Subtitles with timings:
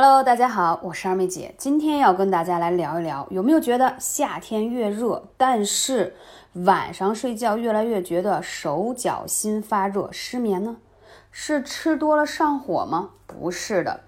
[0.00, 6.14] Hello，大家好，我是二妹姐，今天要跟大家来聊一聊，有没有觉得夏天越热，但是
[6.52, 10.76] 晚上睡觉越来越觉得手脚心发热、失眠呢？
[11.30, 13.10] 是吃多了上火吗？
[13.26, 14.00] 不是的，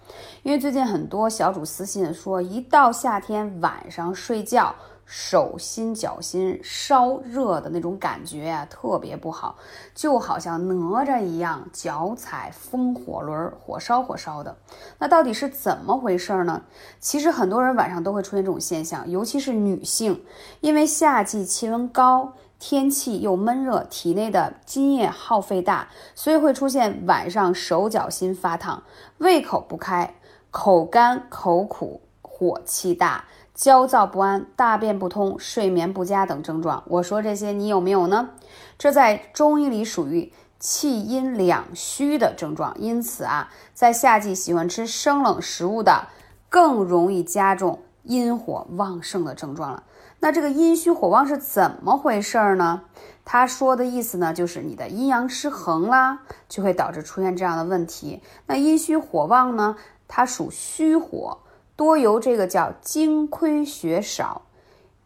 [0.42, 4.74] 因为最近很多小主私信说，一到夏天晚上睡觉。
[5.12, 9.56] 手心脚心烧热的那种感觉呀，特别不好，
[9.92, 14.56] 就好像哪吒一样脚踩风火轮，火烧火烧的。
[15.00, 16.62] 那到底是怎么回事呢？
[17.00, 20.24] 其实很多人晚上都会出现这种现象，尤其是女性，
[20.60, 28.84] 因为夏季气温高，天气又闷热，体内的津液耗费大，所以会出现晚上手脚心发烫、
[29.18, 30.14] 胃口不开、
[30.52, 33.24] 口干口苦、火气大。
[33.52, 38.30] 焦躁不安、大便不通、睡眠不佳等症状，我说这些你有没有呢？
[38.78, 46.08] 这在中医里属于气阴两虚的症状，因此啊，在夏季喜欢吃生冷食物的，
[46.48, 49.84] 更容易加重阴火旺盛的症状了。
[50.18, 52.82] 那这个阴虚火旺是怎么回事儿呢？
[53.24, 58.20] 他说的意思呢，就是你的阴阳失衡啦，就会导致出现这样的问题。
[58.46, 59.76] 那阴虚火旺呢，
[60.08, 61.38] 它属虚火。
[61.76, 64.42] 多由这个叫精亏血少、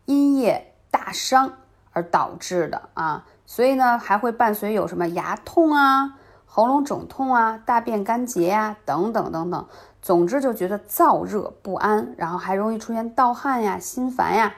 [0.06, 1.52] 阴液大伤
[1.92, 6.18] 而导致的啊，所以呢还会伴随有什么牙痛啊、
[6.56, 9.66] 喉咙肿痛啊、大便干结呀等等等等。
[10.00, 14.54] 总之就觉得燥热不安，然后还容易出现盗汗呀、心烦呀、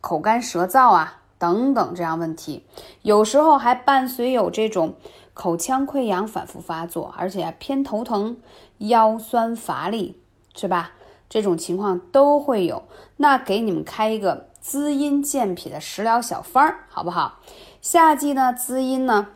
[0.00, 2.64] 口干舌燥啊等等这样问题。
[3.02, 4.94] 有时候还伴随有这种
[5.34, 8.36] 口腔溃疡反复发作，而且偏头疼、
[8.78, 10.22] 腰酸乏力，
[10.54, 10.92] 是吧？
[11.28, 12.84] 这种情况都会有，
[13.16, 17.40] 那给你们开一个滋阴健脾的食疗小方儿，好不好？
[17.80, 19.26] 夏季呢，滋阴呢，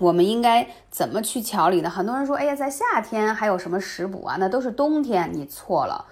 [0.00, 1.90] 我们应该怎么去调理呢？
[1.90, 4.36] 很多人说，哎呀，在夏天还有什么食补啊？
[4.38, 6.04] 那都是冬天，你错了。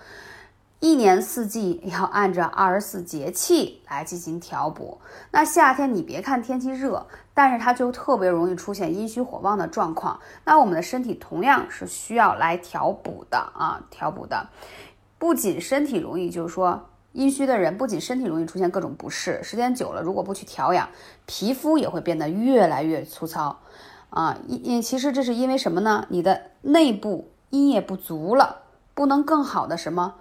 [0.78, 5.01] 一年四季要按照二十四节气来进行调补。
[5.31, 10.21] 那夏天你别看天气热，但是它就特别容易出现阴虚火旺的状况。
[10.44, 14.49] 那我们的身体同样是需要来调补的啊，调补的。
[15.19, 20.87] 不仅身体容易，就是说阴虚的人不仅身体容易出现各种不适，时间久了如果不去调养，
[21.25, 23.59] 皮肤也会变得越来越粗糙
[24.10, 24.38] 啊。
[24.47, 26.05] 因因其实这是因为什么呢？
[26.10, 30.16] 你的内部阴液不足了，不能更好的什么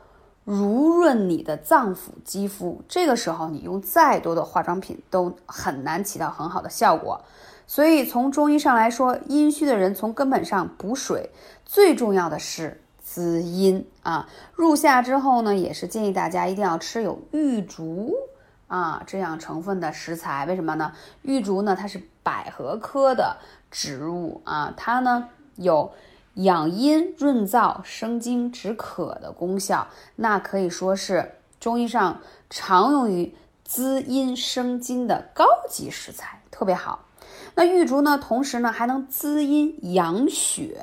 [0.45, 7.21] 濡润你的脏腑肌肤，这个时候你用再多的化妆品都很难起到很好的效果。
[7.67, 11.29] 所以从中医上来说，阴虚的人从根本上补水，
[11.65, 12.79] 最重要的是。
[13.07, 18.15] 滋阴啊，入夏之后呢，也是建议大家一定要吃有玉竹
[18.67, 20.47] 啊这样成分的食材。
[20.47, 20.91] 为什么呢？
[21.21, 23.37] 玉竹呢，它是百合科的
[23.69, 25.93] 植物啊，它呢有
[26.33, 33.33] 养阴润燥、生津止渴的功效，那可以说是中医上常用于
[33.63, 37.05] 滋阴生津的高级食材，特别好。
[37.55, 40.77] 那玉竹呢，同时呢还能滋阴养血。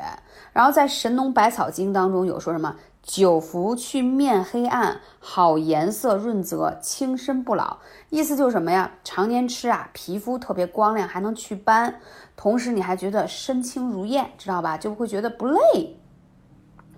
[0.53, 7.79] 然后在《神农百草经》当中有说什么久服去面黑暗，好颜色润泽，轻身不老。
[8.11, 8.93] 意思就是什么呀？
[9.03, 12.01] 常年吃啊，皮肤特别光亮，还能祛斑，
[12.37, 14.77] 同时你还觉得身轻如燕，知道吧？
[14.77, 15.97] 就会觉得不累。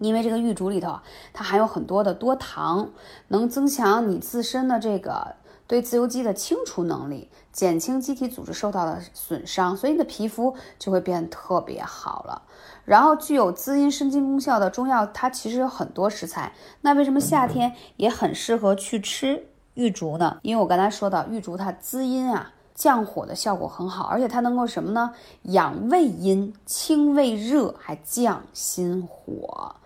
[0.00, 0.98] 因为这个玉竹里头
[1.32, 2.90] 它含有很多的多糖，
[3.28, 5.36] 能增强你自身的这个。
[5.66, 12.42] 对自由基的清除能力，减轻机体组织受到的损伤，所以你的皮肤就会变得特别好了。
[12.84, 16.52] 然后具有滋阴生津功效的中药，它其实有很多食材。
[16.82, 20.38] 那为什么夏天也很适合去吃玉竹呢？
[20.42, 25.14] 因为我刚才说到，玉竹它滋阴啊，降火的效果很好，而且它能够什么呢？
[25.44, 29.76] 养胃阴、清胃热，还降心火。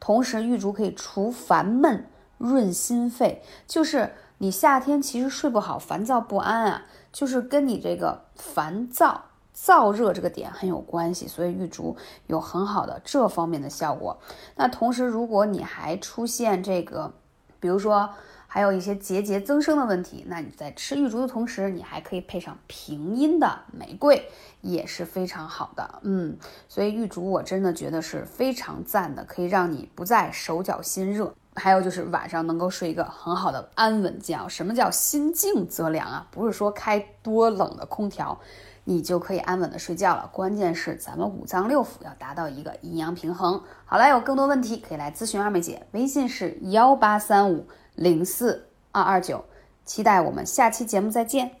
[0.00, 2.04] 同时，玉竹可以除烦闷、
[2.38, 4.12] 润心肺，就是。
[4.38, 11.26] 你夏天其实睡不好，烦躁不安啊，就是跟你这个烦躁、燥热这个点很有关系。
[11.26, 11.96] 所以玉竹
[12.28, 14.16] 有很好的这方面的效果。
[14.54, 17.12] 那同时，如果你还出现这个，
[17.58, 18.08] 比如说
[18.46, 24.30] 还有一些结节增生的问题，那你在吃玉竹的同时，你还可以配上平阴的玫瑰，
[24.60, 25.98] 也是非常好的。
[26.02, 31.34] 嗯，所以玉竹我真的觉得是非常赞的，可以让你不再手脚心热。
[31.58, 34.48] 还有就是晚上能够睡一个很好的安稳觉。
[34.48, 36.26] 什么叫心静则凉啊？
[36.30, 38.38] 不是说开多冷的空调，
[38.84, 40.30] 你就可以安稳的睡觉了。
[40.32, 43.62] 关键是咱们五脏六腑要达到一个阴阳平衡。
[43.84, 49.44] 好了，有更多问题可以来咨询二妹姐，微信是幺八三五零四二二九，
[49.84, 51.57] 期待我们下期节目再见。